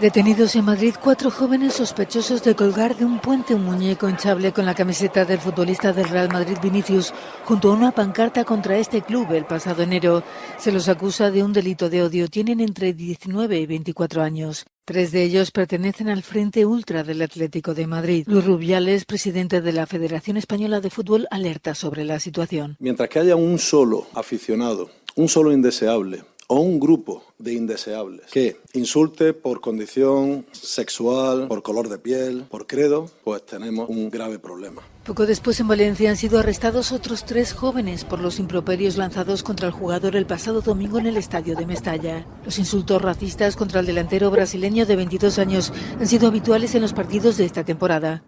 [0.00, 4.66] Detenidos en Madrid cuatro jóvenes sospechosos de colgar de un puente un muñeco hinchable con
[4.66, 7.14] la camiseta del futbolista del Real Madrid Vinicius
[7.46, 10.22] junto a una pancarta contra este club el pasado enero.
[10.58, 12.28] Se los acusa de un delito de odio.
[12.28, 14.66] Tienen entre 19 y 24 años.
[14.84, 18.24] Tres de ellos pertenecen al Frente Ultra del Atlético de Madrid.
[18.28, 22.76] Luis Rubiales, presidente de la Federación Española de Fútbol, alerta sobre la situación.
[22.80, 28.56] Mientras que haya un solo aficionado, un solo indeseable o un grupo de indeseables que
[28.72, 34.82] insulte por condición sexual, por color de piel, por credo, pues tenemos un grave problema.
[35.04, 39.68] Poco después en Valencia han sido arrestados otros tres jóvenes por los improperios lanzados contra
[39.68, 42.26] el jugador el pasado domingo en el estadio de Mestalla.
[42.44, 46.92] Los insultos racistas contra el delantero brasileño de 22 años han sido habituales en los
[46.92, 48.24] partidos de esta temporada.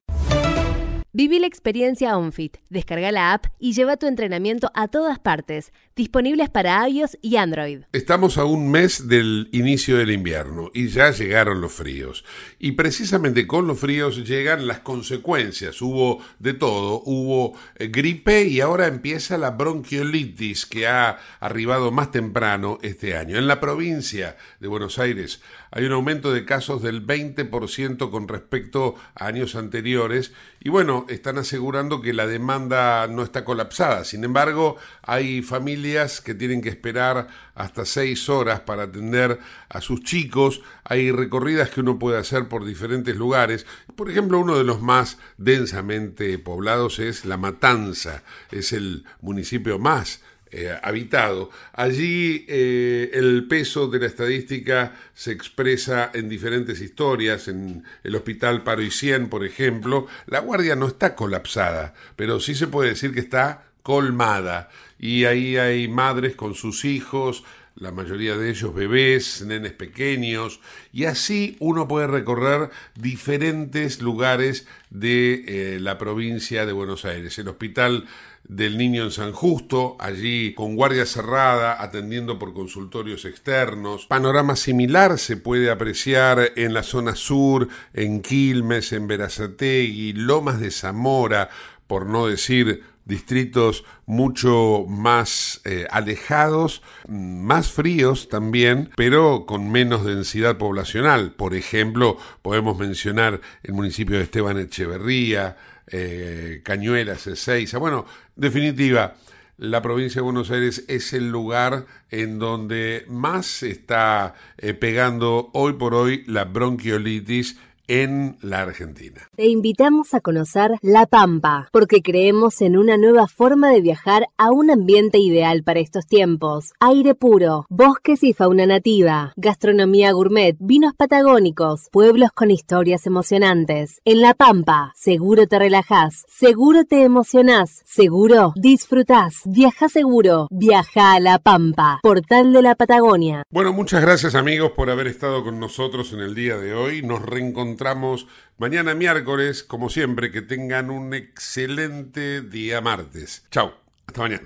[1.14, 2.58] Viví la experiencia OnFit.
[2.68, 5.72] Descarga la app y lleva tu entrenamiento a todas partes.
[5.96, 7.84] Disponibles para iOS y Android.
[7.92, 12.26] Estamos a un mes del inicio del invierno y ya llegaron los fríos.
[12.58, 15.80] Y precisamente con los fríos llegan las consecuencias.
[15.80, 17.00] Hubo de todo.
[17.06, 23.38] Hubo eh, gripe y ahora empieza la bronquiolitis que ha arribado más temprano este año.
[23.38, 25.40] En la provincia de Buenos Aires
[25.70, 31.38] hay un aumento de casos del 20% con respecto a años anteriores y bueno, están
[31.38, 34.04] asegurando que la demanda no está colapsada.
[34.04, 39.38] Sin embargo, hay familias que tienen que esperar hasta seis horas para atender
[39.68, 40.62] a sus chicos.
[40.84, 43.66] Hay recorridas que uno puede hacer por diferentes lugares.
[43.94, 48.24] Por ejemplo, uno de los más densamente poblados es La Matanza.
[48.50, 51.50] Es el municipio más eh, habitado.
[51.72, 57.48] Allí eh, el peso de la estadística se expresa en diferentes historias.
[57.48, 62.90] En el Hospital Parisien, por ejemplo, la guardia no está colapsada, pero sí se puede
[62.90, 64.70] decir que está colmada.
[64.98, 67.44] Y ahí hay madres con sus hijos,
[67.76, 70.60] la mayoría de ellos bebés, nenes pequeños,
[70.92, 77.38] y así uno puede recorrer diferentes lugares de eh, la provincia de Buenos Aires.
[77.38, 78.06] El hospital
[78.48, 84.06] del Niño en San Justo, allí con guardia cerrada, atendiendo por consultorios externos.
[84.06, 90.70] Panorama similar se puede apreciar en la zona sur, en Quilmes, en Verazategui, Lomas de
[90.70, 91.50] Zamora,
[91.86, 100.58] por no decir distritos mucho más eh, alejados, más fríos también, pero con menos densidad
[100.58, 101.32] poblacional.
[101.32, 105.56] Por ejemplo, podemos mencionar el municipio de Esteban Echeverría,
[105.90, 107.78] eh, Cañuelas, Ezeiza.
[107.78, 109.16] Bueno, definitiva,
[109.58, 115.72] la provincia de Buenos Aires es el lugar en donde más está eh, pegando hoy
[115.72, 117.58] por hoy la bronquiolitis
[117.88, 119.22] en la Argentina.
[119.34, 124.50] Te invitamos a conocer La Pampa, porque creemos en una nueva forma de viajar a
[124.50, 126.72] un ambiente ideal para estos tiempos.
[126.80, 134.00] Aire puro, bosques y fauna nativa, gastronomía gourmet, vinos patagónicos, pueblos con historias emocionantes.
[134.04, 139.40] En La Pampa, seguro te relajás, seguro te emocionás, seguro disfrutás.
[139.46, 143.44] Viaja seguro, viaja a La Pampa, portal de la Patagonia.
[143.50, 147.02] Bueno, muchas gracias amigos por haber estado con nosotros en el día de hoy.
[147.02, 148.26] Nos reencontramos encontramos
[148.58, 153.44] mañana miércoles, como siempre, que tengan un excelente día martes.
[153.52, 153.72] Chao,
[154.04, 154.42] hasta mañana.